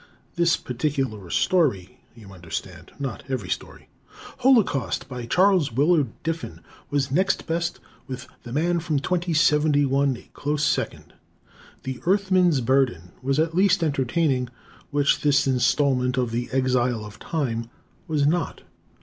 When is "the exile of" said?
16.31-17.19